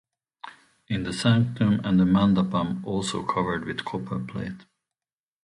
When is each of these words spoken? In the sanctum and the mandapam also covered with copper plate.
In 0.87 1.03
the 1.03 1.13
sanctum 1.13 1.79
and 1.83 1.99
the 1.99 2.05
mandapam 2.05 2.83
also 2.83 3.21
covered 3.23 3.65
with 3.65 3.85
copper 3.85 4.19
plate. 4.19 4.65